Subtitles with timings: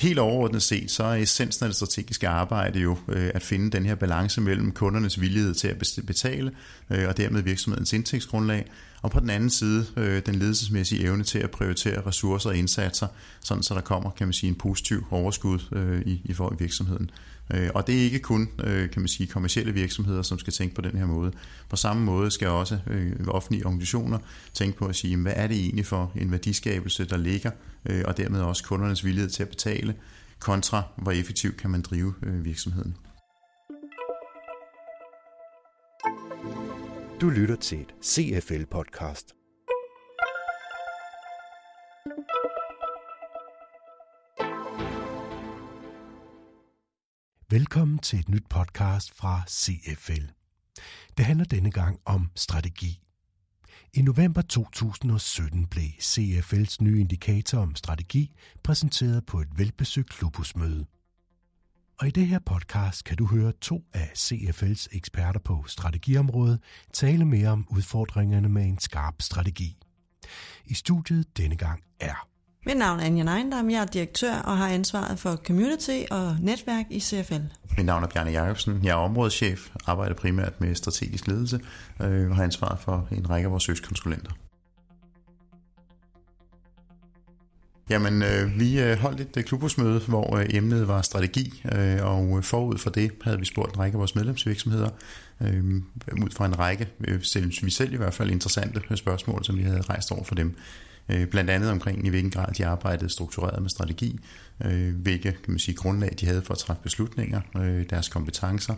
[0.00, 3.86] Helt overordnet set, så er essensen af det strategiske arbejde jo øh, at finde den
[3.86, 6.52] her balance mellem kundernes villighed til at betale,
[6.90, 8.70] øh, og dermed virksomhedens indtægtsgrundlag,
[9.02, 13.06] og på den anden side øh, den ledelsesmæssige evne til at prioritere ressourcer og indsatser,
[13.40, 17.10] sådan så der kommer kan man sige, en positiv overskud øh, i, i for virksomheden.
[17.54, 20.74] Øh, og det er ikke kun øh, kan man sige, kommersielle virksomheder, som skal tænke
[20.74, 21.32] på den her måde.
[21.68, 24.18] På samme måde skal også øh, offentlige organisationer
[24.54, 27.50] tænke på at sige, hvad er det egentlig for en værdiskabelse, der ligger
[27.86, 29.94] øh, og dermed også kundernes villighed til at betale,
[30.38, 32.96] kontra hvor effektivt kan man drive øh, virksomheden.
[37.20, 39.39] Du lytter til et CFL-podcast.
[47.52, 50.24] Velkommen til et nyt podcast fra CFL.
[51.16, 53.00] Det handler denne gang om strategi.
[53.94, 58.32] I november 2017 blev CFL's nye indikator om strategi
[58.62, 60.86] præsenteret på et velbesøgt klubhusmøde.
[62.00, 67.24] Og i det her podcast kan du høre to af CFL's eksperter på strategiområdet tale
[67.24, 69.76] mere om udfordringerne med en skarp strategi.
[70.64, 72.28] I studiet denne gang er
[72.66, 76.84] mit navn er Anja Neindam, jeg er direktør og har ansvaret for community og netværk
[76.90, 77.40] i CFL.
[77.76, 81.60] Mit navn er Bjarne Jacobsen, jeg er områdeschef, arbejder primært med strategisk ledelse
[82.02, 84.30] øh, og har ansvaret for en række af vores søgskonsulenter.
[87.90, 92.36] Jamen, øh, vi øh, holdt et øh, klubhusmøde, hvor øh, emnet var strategi, øh, og
[92.36, 94.90] øh, forud for det havde vi spurgt en række af vores medlemsvirksomheder,
[95.40, 95.64] øh,
[96.22, 99.62] ud fra en række, øh, selv, vi selv i hvert fald interessante spørgsmål, som vi
[99.62, 100.56] havde rejst over for dem.
[101.12, 104.18] Øh, blandt andet omkring, i hvilken grad de arbejdede struktureret med strategi,
[104.64, 108.74] øh, hvilke kan man sige, grundlag de havde for at træffe beslutninger, øh, deres kompetencer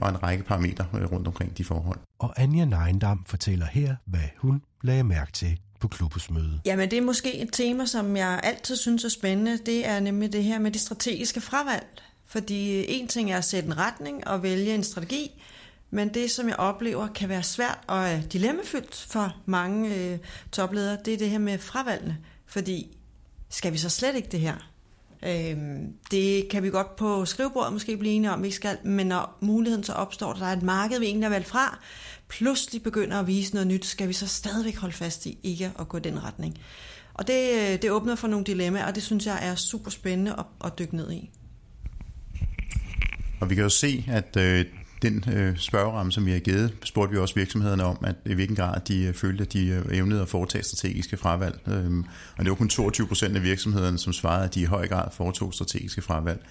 [0.00, 1.98] og en række parametre rundt omkring de forhold.
[2.18, 6.60] Og Anja Neindam fortæller her, hvad hun lagde mærke til på klubhusmødet.
[6.64, 9.58] Jamen det er måske et tema, som jeg altid synes er spændende.
[9.66, 11.86] Det er nemlig det her med det strategiske fravalg.
[12.26, 15.42] Fordi en ting er at sætte en retning og vælge en strategi,
[15.94, 20.18] men det, som jeg oplever, kan være svært og øh, dilemmafyldt for mange øh,
[20.52, 22.18] topledere, det er det her med fravalgene.
[22.46, 22.96] Fordi,
[23.50, 24.70] skal vi så slet ikke det her?
[25.22, 25.56] Øh,
[26.10, 29.84] det kan vi godt på skrivebordet måske blive enige om, vi skal, men når muligheden
[29.84, 31.78] så opstår, der er et marked, vi egentlig har valgt fra,
[32.28, 35.88] pludselig begynder at vise noget nyt, skal vi så stadigvæk holde fast i ikke at
[35.88, 36.58] gå den retning.
[37.14, 40.32] Og det, øh, det åbner for nogle dilemmaer, og det synes jeg er super spændende
[40.38, 41.30] at, at dykke ned i.
[43.40, 44.66] Og vi kan jo se, at øh,
[45.02, 48.56] den øh, spørgeramme, som vi har givet, spurgte vi også virksomhederne om, at i hvilken
[48.56, 51.60] grad de øh, følte, at de øh, evnede at foretage strategiske fravalg.
[51.68, 52.04] Øhm,
[52.36, 55.08] og det var kun 22 procent af virksomhederne, som svarede, at de i høj grad
[55.12, 56.46] foretog strategiske fravalg.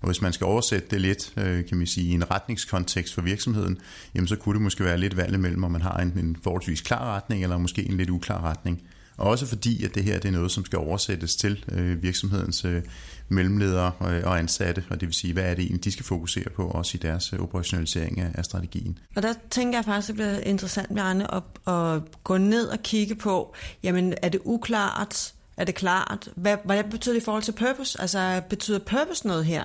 [0.00, 3.22] Og hvis man skal oversætte det lidt, øh, kan man sige, i en retningskontekst for
[3.22, 3.78] virksomheden,
[4.14, 6.80] jamen så kunne det måske være lidt valg mellem, om man har en, en forholdsvis
[6.80, 8.82] klar retning, eller måske en lidt uklar retning.
[9.22, 12.82] Også fordi, at det her det er noget, som skal oversættes til øh, virksomhedens øh,
[13.28, 16.50] mellemledere øh, og ansatte, og det vil sige, hvad er det egentlig, de skal fokusere
[16.56, 18.98] på, også i deres øh, operationalisering af, af strategien.
[19.16, 21.42] Og der tænker jeg faktisk, at det bliver interessant, Bjarne, at,
[21.74, 26.84] at gå ned og kigge på, jamen er det uklart, er det klart, hvad, hvad
[26.84, 28.00] betyder det i forhold til purpose?
[28.00, 29.64] Altså betyder purpose noget her?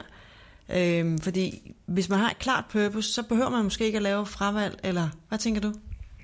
[0.74, 4.26] Øhm, fordi hvis man har et klart purpose, så behøver man måske ikke at lave
[4.26, 5.74] fravalg, eller hvad tænker du?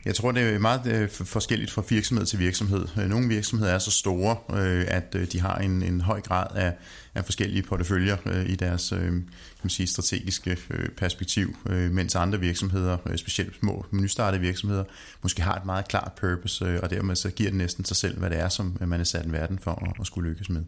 [0.05, 2.87] Jeg tror, det er meget øh, forskelligt fra virksomhed til virksomhed.
[2.97, 6.73] Øh, nogle virksomheder er så store, øh, at de har en, en høj grad af,
[7.15, 9.25] af forskellige porteføljer i deres kan
[9.63, 10.57] man sige, strategiske
[10.97, 11.55] perspektiv,
[11.91, 14.83] mens andre virksomheder, specielt små nystartede virksomheder,
[15.21, 18.29] måske har et meget klart purpose, og dermed så giver det næsten sig selv, hvad
[18.29, 20.63] det er, som man er sat i verden for at skulle lykkes med.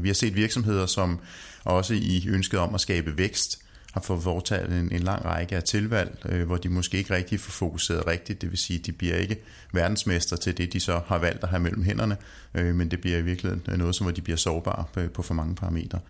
[0.00, 1.18] Vi har set virksomheder, som
[1.64, 3.63] også i ønsket om at skabe vækst,
[3.94, 7.40] har fået foretaget en, en lang række af tilvalg, øh, hvor de måske ikke rigtig
[7.40, 8.42] får fokuseret rigtigt.
[8.42, 9.36] Det vil sige, at de bliver ikke
[9.72, 12.16] verdensmester til det, de så har valgt at have mellem hænderne,
[12.54, 15.34] øh, men det bliver i virkeligheden noget, som hvor de bliver sårbare på, på for
[15.34, 16.00] mange parametre.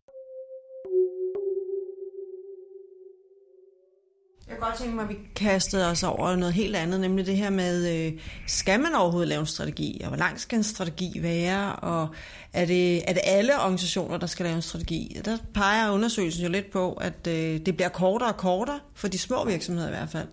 [4.64, 8.06] Godt tænke mig, at vi kastede os over noget helt andet, nemlig det her med,
[8.06, 8.12] øh,
[8.46, 12.08] skal man overhovedet lave en strategi, og hvor lang skal en strategi være, og
[12.52, 15.20] er det, er det alle organisationer, der skal lave en strategi?
[15.24, 19.18] Der peger undersøgelsen jo lidt på, at øh, det bliver kortere og kortere, for de
[19.18, 20.28] små virksomheder i hvert fald,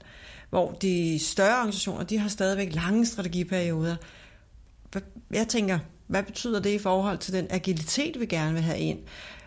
[0.50, 3.96] hvor de større organisationer, de har stadigvæk lange strategiperioder.
[5.32, 9.00] Jeg tænker, hvad betyder det i forhold til den agilitet, vi gerne vil have ind?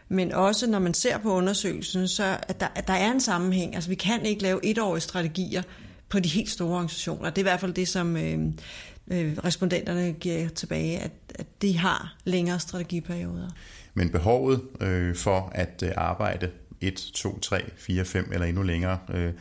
[0.08, 3.74] Men også når man ser på undersøgelsen, så at der, at der er en sammenhæng.
[3.74, 5.62] Altså vi kan ikke lave etårige strategier
[6.08, 7.30] på de helt store organisationer.
[7.30, 8.38] Det er i hvert fald det, som øh,
[9.08, 13.48] øh, respondenterne giver tilbage, at, at de har længere strategiperioder.
[13.94, 18.98] Men behovet øh, for at øh, arbejde 1, 2, 3, 4, 5 eller endnu længere
[19.14, 19.32] øh,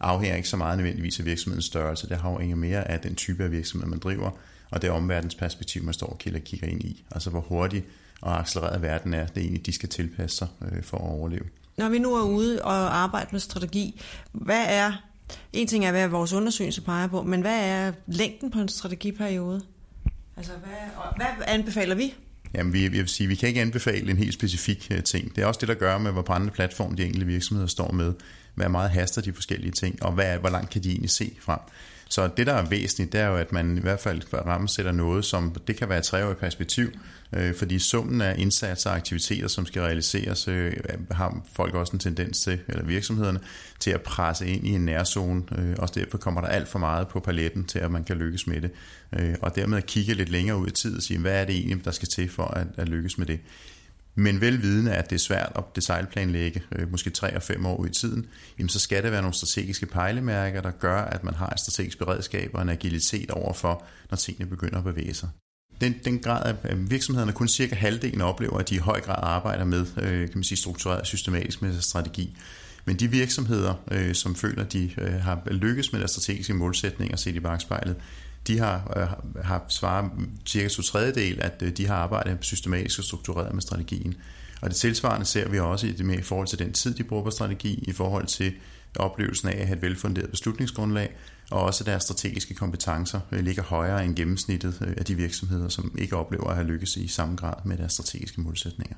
[0.00, 2.08] afhænger ikke så meget nødvendigvis af virksomhedens størrelse.
[2.08, 4.30] Det afhænger mere af den type af virksomhed, man driver,
[4.70, 7.04] og det omverdensperspektiv, man står og kigger ind i.
[7.10, 7.86] Altså hvor hurtigt
[8.22, 11.44] og accelereret verden er, det egentlig, de skal tilpasse sig øh, for at overleve.
[11.76, 14.00] Når vi nu er ude og arbejder med strategi,
[14.32, 14.92] hvad er,
[15.52, 19.62] en ting er, hvad vores undersøgelse peger på, men hvad er længden på en strategiperiode?
[20.36, 22.14] Altså, hvad, hvad anbefaler vi?
[22.54, 25.36] Jamen, vi, jeg vil sige, vi kan ikke anbefale en helt specifik uh, ting.
[25.36, 28.14] Det er også det, der gør med, hvor brændende platform de enkelte virksomheder står med.
[28.54, 31.58] Hvad meget haster de forskellige ting, og hvad, hvor langt kan de egentlig se frem.
[32.12, 35.24] Så det, der er væsentligt, det er jo, at man i hvert fald rammesætter noget,
[35.24, 36.90] som det kan være et treårigt perspektiv,
[37.32, 40.72] øh, fordi summen af indsatser og aktiviteter, som skal realiseres, øh,
[41.10, 43.40] har folk også en tendens til, eller virksomhederne,
[43.80, 45.42] til at presse ind i en nærzone.
[45.58, 48.46] Øh, også derfor kommer der alt for meget på paletten til, at man kan lykkes
[48.46, 48.70] med det.
[49.18, 51.56] Øh, og dermed at kigge lidt længere ud i tid og sige, hvad er det
[51.56, 53.40] egentlig, der skal til for at, at lykkes med det.
[54.14, 57.88] Men velvidende, at det er svært at designplanlægge, øh, måske 3 og 5 år ud
[57.88, 58.26] i tiden,
[58.58, 61.98] jamen så skal det være nogle strategiske pejlemærker, der gør, at man har et strategisk
[61.98, 65.28] beredskab og en agilitet overfor, når tingene begynder at bevæge sig.
[65.80, 69.64] Den, den grad af virksomhederne, kun cirka halvdelen oplever, at de i høj grad arbejder
[69.64, 72.36] med øh, kan man sige, struktureret systematisk med strategi.
[72.84, 77.16] Men de virksomheder, øh, som føler, at de øh, har lykkes med deres strategiske målsætninger
[77.16, 77.96] set i bagspejlet,
[78.46, 80.10] de har, øh, har svaret
[80.46, 84.14] cirka to tredjedel, at øh, de har arbejdet systematisk og struktureret med strategien.
[84.62, 87.04] Og det tilsvarende ser vi også i, det med, i forhold til den tid, de
[87.04, 88.52] bruger på strategi, i forhold til
[88.96, 91.16] oplevelsen af at have et velfunderet beslutningsgrundlag,
[91.50, 95.94] og også deres strategiske kompetencer øh, ligger højere end gennemsnittet øh, af de virksomheder, som
[95.98, 98.96] ikke oplever at have lykkes i samme grad med deres strategiske målsætninger.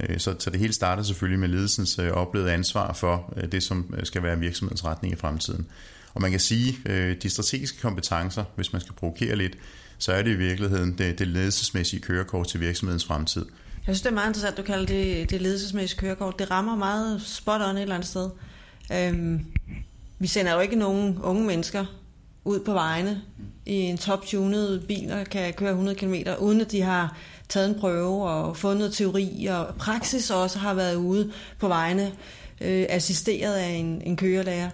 [0.00, 3.94] Øh, så, så det hele starter selvfølgelig med ledelsens øh, oplevede ansvar for det, som
[4.02, 5.66] skal være virksomhedens retning i fremtiden.
[6.14, 9.58] Og man kan sige, øh, de strategiske kompetencer, hvis man skal provokere lidt,
[9.98, 13.46] så er det i virkeligheden det, det ledelsesmæssige kørekort til virksomhedens fremtid.
[13.86, 16.38] Jeg synes, det er meget interessant, at du kalder det det ledelsesmæssige kørekort.
[16.38, 18.30] Det rammer meget spot on et eller andet sted.
[18.92, 19.46] Øhm,
[20.18, 21.84] vi sender jo ikke nogen unge mennesker
[22.44, 23.22] ud på vejene
[23.66, 27.16] i en top-tunet bil, og kan køre 100 km, uden at de har
[27.48, 32.12] taget en prøve og fået noget teori, og praksis også har været ude på vejene,
[32.60, 34.70] øh, assisteret af en, en kørelærer.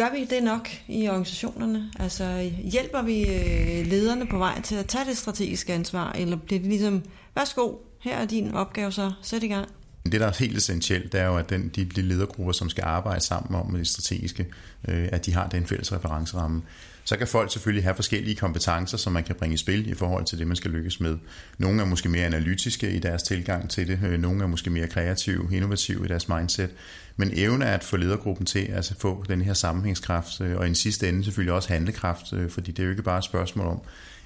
[0.00, 1.90] Gør vi det nok i organisationerne?
[1.98, 6.60] Altså hjælper vi øh, lederne på vej til at tage det strategiske ansvar, eller bliver
[6.60, 7.02] det ligesom,
[7.34, 9.68] værsgo, her er din opgave så, sæt i gang?
[10.12, 12.84] Det, der er helt essentielt, det er jo, at den, de, de ledergrupper, som skal
[12.84, 14.46] arbejde sammen om det strategiske,
[14.88, 16.62] øh, at de har den fælles referenceramme.
[17.04, 20.24] Så kan folk selvfølgelig have forskellige kompetencer, som man kan bringe i spil i forhold
[20.24, 21.18] til det, man skal lykkes med.
[21.58, 24.88] Nogle er måske mere analytiske i deres tilgang til det, øh, nogle er måske mere
[24.88, 26.70] kreative, innovative i deres mindset,
[27.16, 30.64] men evne er at få ledergruppen til at altså få den her sammenhængskraft, øh, og
[30.64, 33.24] i en sidste ende selvfølgelig også handlekraft, øh, fordi det er jo ikke bare et
[33.24, 33.80] spørgsmål om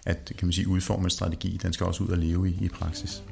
[0.07, 2.69] at kan man sige, udforme en strategi, den skal også ud og leve i, i
[2.69, 3.23] praksis.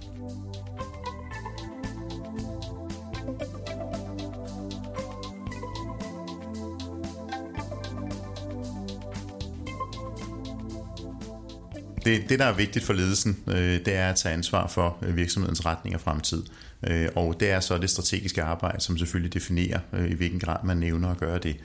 [12.13, 15.17] Det, det, der er vigtigt for ledelsen, øh, det er at tage ansvar for øh,
[15.17, 16.43] virksomhedens retning og fremtid.
[16.87, 20.57] Øh, og det er så det strategiske arbejde, som selvfølgelig definerer, øh, i hvilken grad
[20.65, 21.57] man nævner at gøre det.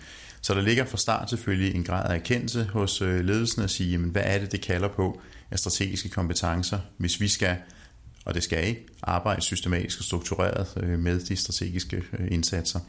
[0.42, 3.92] Så der ligger fra start selvfølgelig en grad af erkendelse hos øh, ledelsen at sige,
[3.92, 5.22] jamen, hvad er det, det kalder på
[5.52, 7.56] af strategiske kompetencer, hvis vi skal,
[8.26, 10.68] og det skal ikke arbejde systematisk og struktureret
[11.00, 12.80] med de strategiske indsatser.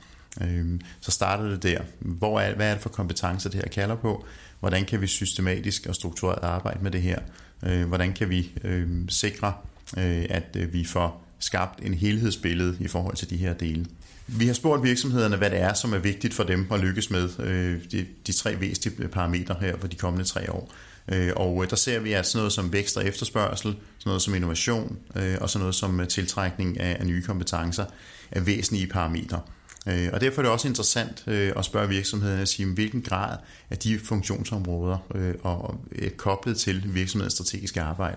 [0.41, 1.81] Øhm, så starter det der.
[1.99, 4.27] Hvor er, hvad er det for kompetencer, det her kalder på?
[4.61, 7.19] hvordan kan vi systematisk og struktureret arbejde med det her?
[7.67, 9.53] Øh, hvordan kan vi øh, sikre,
[9.99, 13.87] øh, at øh, vi får skabt en helhedsbillede i forhold til de her dele?
[14.27, 17.29] Vi har spurgt virksomhederne, hvad det er, som er vigtigt for dem at lykkes med
[17.39, 20.73] øh, de, de tre væsentlige parametre her for de kommende tre år.
[21.13, 24.35] Øh, og der ser vi, at sådan noget som vækst og efterspørgsel, sådan noget som
[24.35, 24.99] innovation
[25.41, 27.85] og sådan noget som tiltrækning af nye kompetencer
[28.31, 29.41] er væsentlige parametre.
[29.87, 33.39] Øh, og derfor er det også interessant øh, at spørge virksomhederne at sige, hvilken grad
[33.71, 38.17] er de funktionsområder øh, og er øh, koblet til virksomhedens strategiske arbejde.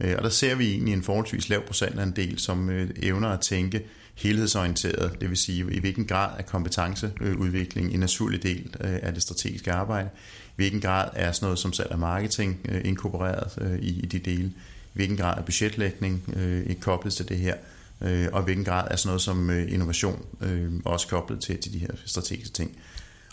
[0.00, 3.82] Øh, og der ser vi egentlig en forholdsvis lav procentandel, som øh, evner at tænke
[4.14, 9.72] helhedsorienteret, det vil sige i hvilken grad er kompetenceudvikling en naturlig del af det strategiske
[9.72, 10.08] arbejde,
[10.46, 14.52] i hvilken grad er sådan noget som salg og marketing inkorporeret i de dele, i
[14.92, 16.34] hvilken grad er budgetlægning
[16.80, 17.54] koblet til det her,
[18.02, 21.58] øh, og i hvilken grad er sådan noget som øh, innovation øh, også koblet til,
[21.58, 22.78] til de her strategiske ting.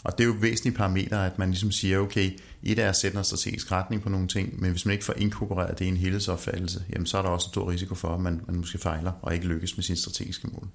[0.03, 2.31] Og det er jo væsentlige parametre, at man ligesom siger, okay,
[2.63, 5.13] et er at sætte en strategisk retning på nogle ting, men hvis man ikke får
[5.17, 8.21] inkorporeret det i en helhedsopfattelse, jamen så er der også en stor risiko for, at
[8.21, 10.67] man, man måske fejler og ikke lykkes med sine strategiske mål.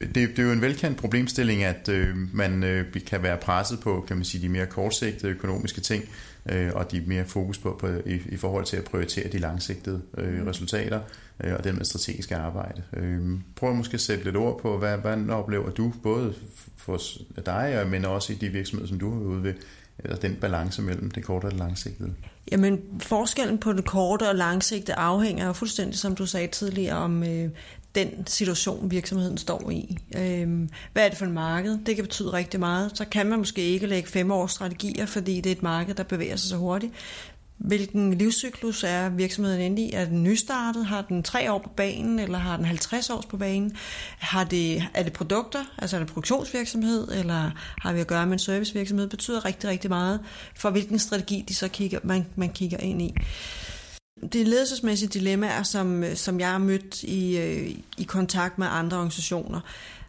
[0.00, 4.04] Det, det er jo en velkendt problemstilling, at øh, man øh, kan være presset på
[4.08, 6.04] kan man sige, de mere kortsigtede økonomiske ting,
[6.46, 10.02] øh, og de mere fokus på, på i, i forhold til at prioritere de langsigtede
[10.18, 11.00] øh, resultater
[11.44, 12.82] øh, og med strategiske arbejde.
[12.92, 13.20] Øh,
[13.56, 16.34] prøv måske at sætte lidt ord på, hvad, hvad oplever du, både
[16.76, 16.98] for
[17.46, 19.54] dig, men også i de virksomheder, som du har ude ved,
[19.98, 22.12] eller den balance mellem det korte og det langsigtede?
[22.52, 27.22] Jamen, forskellen på det korte og langsigtede afhænger jo fuldstændig, som du sagde tidligere, om
[27.22, 27.48] øh,
[27.94, 29.98] den situation, virksomheden står i.
[30.16, 31.78] Øh, hvad er det for et marked?
[31.86, 32.90] Det kan betyde rigtig meget.
[32.94, 36.02] Så kan man måske ikke lægge fem års strategier, fordi det er et marked, der
[36.02, 36.92] bevæger sig så hurtigt.
[37.60, 39.92] Hvilken livscyklus er virksomheden inde i?
[39.92, 40.86] Er den nystartet?
[40.86, 43.76] Har den tre år på banen, eller har den 50 år på banen?
[44.18, 47.50] Har det, er det produkter, altså er det produktionsvirksomhed, eller
[47.82, 49.04] har vi at gøre med en servicevirksomhed?
[49.04, 50.20] Det betyder rigtig, rigtig meget
[50.56, 53.14] for, hvilken strategi de så kigger, man, man kigger ind i.
[54.32, 58.96] Det ledelsesmæssige dilemmaer, som, øh, som jeg har mødt i, øh, i kontakt med andre
[58.96, 59.60] organisationer,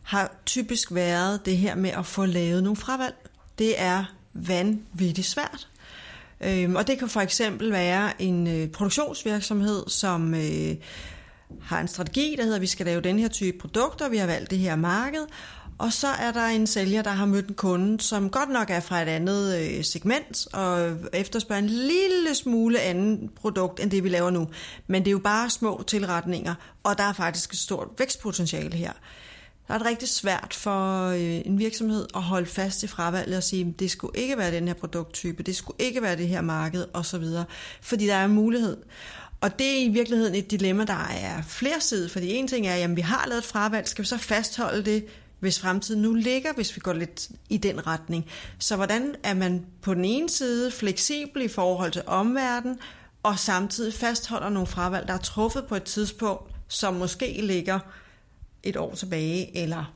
[0.04, 3.16] har typisk været det her med at få lavet nogle fravalg.
[3.60, 5.68] Det er vanvittigt svært.
[6.42, 10.76] Øhm, og det kan for eksempel være en øh, produktionsvirksomhed, som øh,
[11.62, 14.26] har en strategi, der hedder, at vi skal lave den her type produkter, vi har
[14.26, 15.26] valgt det her marked,
[15.82, 18.80] og så er der en sælger, der har mødt en kunde, som godt nok er
[18.80, 24.10] fra et andet øh, segment, og efterspørger en lille smule anden produkt, end det vi
[24.10, 24.48] laver nu.
[24.88, 28.92] Men det er jo bare små tilretninger, og der er faktisk et stort vækstpotentiale her
[29.68, 33.44] der er det rigtig svært for øh, en virksomhed at holde fast i fravalget og
[33.44, 36.86] sige, det skulle ikke være den her produkttype, det skulle ikke være det her marked
[36.94, 37.24] osv.,
[37.82, 38.78] fordi der er en mulighed.
[39.42, 42.96] Og det er i virkeligheden et dilemma, der er flersidigt, fordi en ting er, at
[42.96, 45.06] vi har lavet et fravalg, skal vi så fastholde det,
[45.42, 48.26] hvis fremtiden nu ligger, hvis vi går lidt i den retning.
[48.60, 52.80] Så hvordan er man på den ene side fleksibel i forhold til omverdenen,
[53.24, 57.80] og samtidig fastholder nogle fravalg, der er truffet på et tidspunkt, som måske ligger
[58.64, 59.94] et år tilbage, eller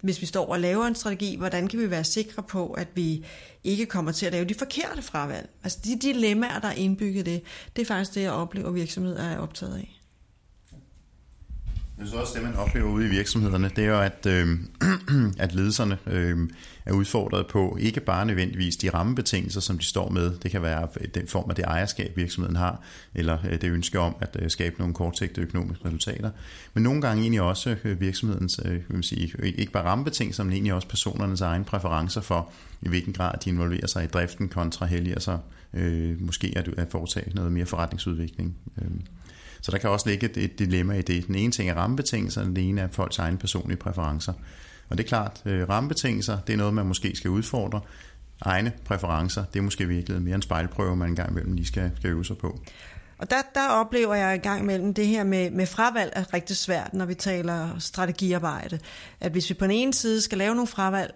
[0.00, 3.26] hvis vi står og laver en strategi, hvordan kan vi være sikre på, at vi
[3.64, 5.48] ikke kommer til at lave de forkerte fravalg?
[5.64, 7.42] Altså de dilemmaer, der er indbygget det,
[7.76, 10.01] det er faktisk det, jeg oplever, virksomheder er optaget af.
[12.02, 14.58] Jeg synes også, det man oplever ude i virksomhederne, det er jo, at, øh,
[15.44, 16.48] at ledelserne øh,
[16.86, 20.36] er udfordret på ikke bare nødvendigvis de rammebetingelser, som de står med.
[20.42, 22.80] Det kan være den form af det ejerskab, virksomheden har,
[23.14, 26.30] eller øh, det ønske om at øh, skabe nogle kortsigtede økonomiske resultater.
[26.74, 30.74] Men nogle gange egentlig også øh, virksomhedens, øh, vil sige, ikke bare rammebetingelser, men egentlig
[30.74, 32.50] også personernes egne præferencer for,
[32.82, 35.38] i hvilken grad de involverer sig i driften kontra helliger sig
[35.74, 38.56] øh, måske at, at foretage noget mere forretningsudvikling.
[38.78, 38.90] Øh.
[39.62, 41.26] Så der kan også ligge et, et dilemma i det.
[41.26, 44.32] Den ene ting er rammebetingelser, den ene er folks egne personlige præferencer.
[44.88, 47.80] Og det er klart, øh, rammebetingelser, det er noget, man måske skal udfordre.
[48.40, 52.10] Egne præferencer, det er måske virkelig mere en spejlprøve, man engang imellem lige skal, skal
[52.10, 52.60] øve sig på.
[53.18, 56.56] Og der, der oplever jeg i gang imellem det her med, med fravalg er rigtig
[56.56, 58.78] svært, når vi taler strategiarbejde.
[59.20, 61.14] At hvis vi på den ene side skal lave nogle fravalg,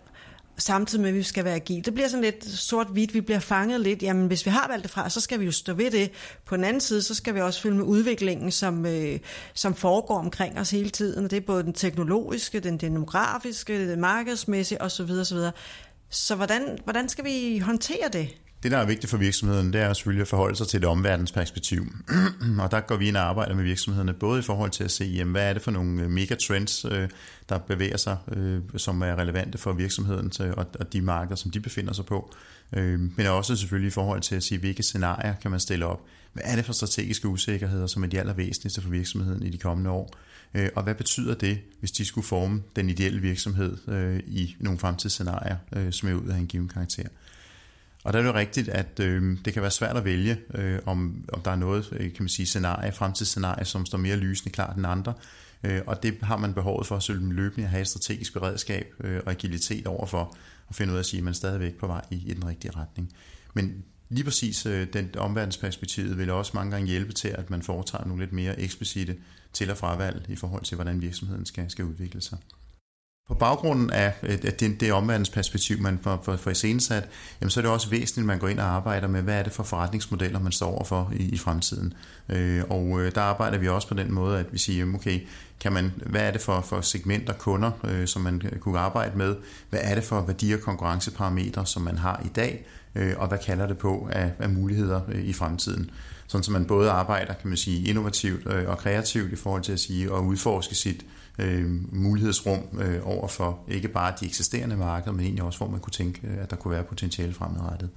[0.59, 1.83] samtidig med, at vi skal være agile.
[1.83, 4.03] Det bliver sådan lidt sort-hvidt, vi bliver fanget lidt.
[4.03, 6.11] Jamen, hvis vi har valgt det fra, så skal vi jo stå ved det.
[6.45, 9.19] På den anden side, så skal vi også følge med udviklingen, som, øh,
[9.55, 11.25] som foregår omkring os hele tiden.
[11.25, 15.11] Det er både den teknologiske, den demografiske, den markedsmæssige osv.
[15.11, 15.39] osv.
[16.11, 18.29] Så hvordan, hvordan skal vi håndtere det?
[18.63, 21.87] Det, der er vigtigt for virksomheden, det er selvfølgelig at forholde sig til det omverdensperspektiv.
[22.63, 25.05] og der går vi ind og arbejder med virksomhederne, både i forhold til at se,
[25.05, 27.09] jamen, hvad er det for nogle øh, megatrends, øh,
[27.49, 31.93] der bevæger sig, øh, som er relevante for virksomheden og de markeder, som de befinder
[31.93, 32.35] sig på.
[33.17, 36.01] Men også selvfølgelig i forhold til at sige, hvilke scenarier kan man stille op.
[36.33, 39.91] Hvad er det for strategiske usikkerheder, som er de allervæsentligste for virksomheden i de kommende
[39.91, 40.15] år?
[40.75, 43.77] Og hvad betyder det, hvis de skulle forme den ideelle virksomhed
[44.27, 45.57] i nogle fremtidsscenarier,
[45.91, 47.09] som er ud af en given karakter?
[48.07, 50.79] Og der er det jo rigtigt, at øh, det kan være svært at vælge, øh,
[50.87, 54.53] om, om der er noget, øh, kan man sige, scenarie, fremtidsscenarie, som står mere lysende
[54.53, 55.15] klart end andre.
[55.65, 59.21] Øh, og det har man behovet for at løbende at have et strategisk beredskab øh,
[59.27, 60.37] og agilitet overfor,
[60.69, 62.47] at finde ud af at sige, at man er stadigvæk på vej i, i den
[62.47, 63.13] rigtige retning.
[63.55, 68.05] Men lige præcis øh, den omverdensperspektivet vil også mange gange hjælpe til, at man foretager
[68.05, 69.17] nogle lidt mere eksplicite
[69.53, 72.39] til- og fravalg i forhold til, hvordan virksomheden skal, skal udvikle sig.
[73.29, 77.09] På baggrunden af øh, det, det omverdensperspektiv, man får, får, får iscenesat,
[77.41, 79.43] jamen så er det også væsentligt, at man går ind og arbejder med, hvad er
[79.43, 81.95] det for forretningsmodeller, man står overfor i, i fremtiden.
[82.29, 85.21] Øh, og øh, der arbejder vi også på den måde, at vi siger, okay,
[85.61, 89.37] kan man, hvad er det for, for segmenter kunder, øh, som man kunne arbejde med?
[89.71, 92.67] Hvad er det for værdi- og konkurrenceparametre, som man har i dag?
[92.95, 95.91] Øh, og hvad kalder det på af, af muligheder øh, i fremtiden?
[96.29, 99.73] Sådan så man både arbejder, kan man sige, innovativt øh, og kreativt i forhold til
[99.73, 101.07] at sige, og udforske sit
[101.39, 105.81] øh, mulighedsrum øh, over for ikke bare de eksisterende markeder, men egentlig også, hvor man
[105.81, 107.91] kunne tænke, øh, at der kunne være potentiale fremadrettet.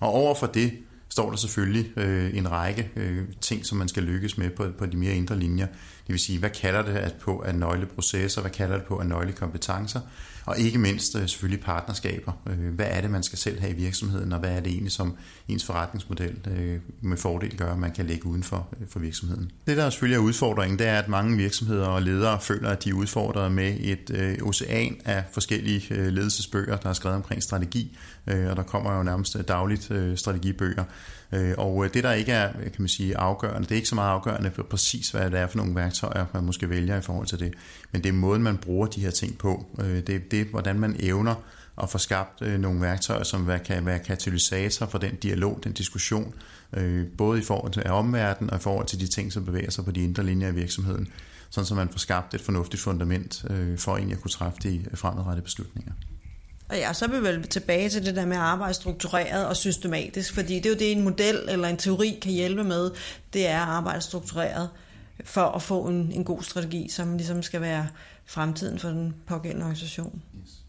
[0.00, 0.72] Og over for det
[1.08, 4.86] står der selvfølgelig øh, en række øh, ting, som man skal lykkes med på, på
[4.86, 5.66] de mere indre linjer.
[6.06, 10.00] Det vil sige, hvad kalder det på af nøgleprocesser, hvad kalder det på af nøglekompetencer,
[10.46, 12.32] og ikke mindst øh, selvfølgelig partnerskaber.
[12.46, 14.92] Øh, hvad er det, man skal selv have i virksomheden, og hvad er det egentlig,
[14.92, 15.16] som
[15.48, 19.50] ens forretningsmodel øh, med fordel gør, at man kan lægge uden for, for virksomheden.
[19.66, 22.90] Det, der selvfølgelig er udfordringen, det er, at mange virksomheder og ledere føler, at de
[22.90, 28.62] er udfordret med et ocean af forskellige ledelsesbøger, der er skrevet omkring strategi, og der
[28.62, 30.84] kommer jo nærmest dagligt strategibøger.
[31.58, 34.50] Og det, der ikke er kan man sige, afgørende, det er ikke så meget afgørende
[34.54, 37.54] for præcis, hvad det er for nogle værktøjer, man måske vælger i forhold til det,
[37.92, 39.66] men det er måden, man bruger de her ting på.
[39.78, 41.34] Øh, det, det, hvordan man evner
[41.82, 46.34] at få skabt øh, nogle værktøjer, som kan være katalysator for den dialog, den diskussion,
[46.72, 49.84] øh, både i forhold til omverdenen og i forhold til de ting, som bevæger sig
[49.84, 51.08] på de indre linjer i virksomheden,
[51.50, 53.44] sådan så man får skabt et fornuftigt fundament
[53.76, 55.92] for egentlig at kunne træffe de fremadrettede beslutninger.
[56.72, 59.56] Og ja, så er vi vel tilbage til det der med at arbejde struktureret og
[59.56, 62.90] systematisk, fordi det er jo det, en model eller en teori kan hjælpe med,
[63.32, 64.68] det er at arbejde struktureret
[65.24, 67.86] for at få en, en god strategi, som ligesom skal være
[68.26, 70.22] fremtiden for den pågældende organisation.
[70.42, 70.62] Yes.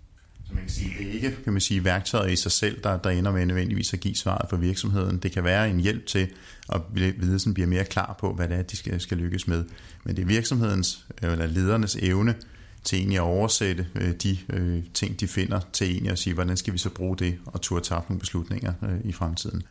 [0.46, 2.98] Så man kan sige, det er ikke kan man sige, værktøjet i sig selv, der,
[2.98, 5.18] der ender med nødvendigvis at give svaret for virksomheden.
[5.18, 6.28] Det kan være en hjælp til,
[6.70, 9.66] at ledelsen bliver mere klar på, hvad det er, de skal, skal lykkes med.
[10.04, 12.36] Men det er virksomhedens eller ledernes evne
[12.84, 16.58] til egentlig at oversætte øh, de øh, ting, de finder, til egentlig at sige, hvordan
[16.58, 19.64] skal vi så bruge det og turde tage nogle beslutninger øh, i fremtiden.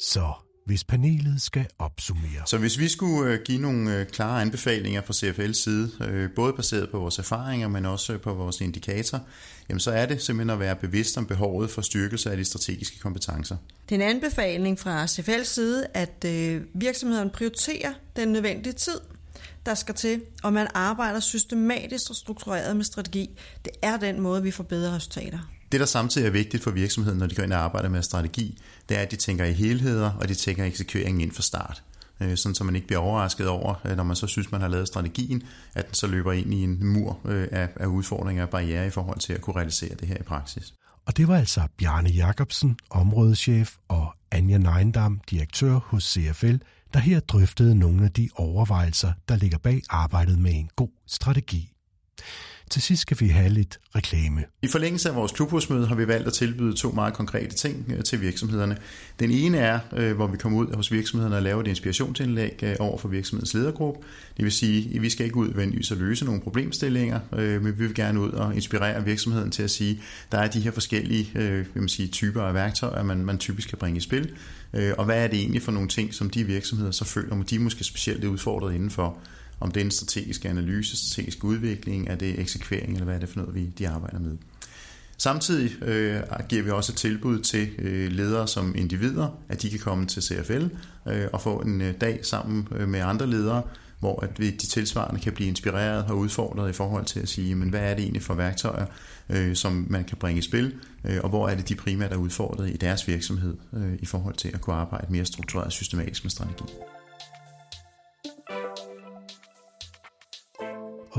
[0.00, 0.32] Så
[0.68, 2.42] hvis panelet skal opsummere.
[2.46, 6.52] Så hvis vi skulle øh, give nogle øh, klare anbefalinger fra CFL's side, øh, både
[6.52, 9.20] baseret på vores erfaringer, men også på vores indikator,
[9.68, 12.98] jamen så er det simpelthen at være bevidst om behovet for styrkelse af de strategiske
[12.98, 13.56] kompetencer.
[13.88, 16.24] Det er en anbefaling fra CFL's side, at
[16.74, 19.00] virksomheden prioriterer den nødvendige tid,
[19.66, 23.30] der skal til, og man arbejder systematisk og struktureret med strategi.
[23.64, 25.38] Det er den måde, vi får bedre resultater.
[25.72, 28.58] Det, der samtidig er vigtigt for virksomheden, når de går ind og arbejder med strategi,
[28.88, 31.82] det er, at de tænker i helheder, og de tænker eksekveringen ind fra start.
[32.20, 34.68] Øh, sådan så man ikke bliver overrasket over, øh, når man så synes, man har
[34.68, 35.42] lavet strategien,
[35.74, 39.18] at den så løber ind i en mur øh, af udfordringer og barriere i forhold
[39.18, 40.74] til at kunne realisere det her i praksis.
[41.06, 46.56] Og det var altså Bjarne Jacobsen, områdeschef, og Anja Neindam, direktør hos CFL,
[46.94, 51.72] der her drøftede nogle af de overvejelser, der ligger bag arbejdet med en god strategi.
[52.70, 54.44] Til sidst skal vi have lidt reklame.
[54.62, 58.04] I forlængelse af vores klubhusmøde har vi valgt at tilbyde to meget konkrete ting øh,
[58.04, 58.76] til virksomhederne.
[59.20, 62.76] Den ene er, øh, hvor vi kommer ud hos virksomhederne og laver et inspirationsindlæg øh,
[62.78, 64.00] over for virksomhedens ledergruppe.
[64.36, 65.48] Det vil sige, at vi skal ikke ud
[65.90, 69.90] og løse nogle problemstillinger, men vi vil gerne ud og inspirere virksomheden til at sige,
[69.90, 73.68] at der er de her forskellige vil man sige, typer af værktøjer, man, man typisk
[73.68, 74.30] kan bringe i spil.
[74.72, 77.58] Og hvad er det egentlig for nogle ting, som de virksomheder så føler, at de
[77.58, 79.18] måske specielt er udfordret indenfor
[79.60, 83.28] om det er en strategisk analyse, strategisk udvikling, er det eksekvering, eller hvad er det
[83.28, 84.36] for noget, vi de arbejder med.
[85.18, 89.78] Samtidig øh, giver vi også et tilbud til øh, ledere som individer, at de kan
[89.78, 90.66] komme til CFL
[91.08, 93.62] øh, og få en øh, dag sammen øh, med andre ledere,
[94.00, 97.54] hvor at vi, de tilsvarende kan blive inspireret og udfordret i forhold til at sige,
[97.54, 98.86] men hvad er det egentlig for værktøjer,
[99.30, 102.16] øh, som man kan bringe i spil, øh, og hvor er det de primært er
[102.16, 106.24] udfordret i deres virksomhed øh, i forhold til at kunne arbejde mere struktureret og systematisk
[106.24, 106.64] med strategi.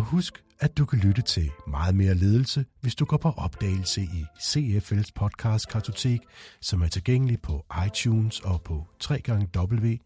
[0.09, 4.25] Husk, at du kan lytte til meget mere ledelse, hvis du går på opdagelse i
[4.39, 6.19] CFL's podcast Kartotek,
[6.61, 9.99] som er tilgængelig på iTunes og på www.cfl.dk.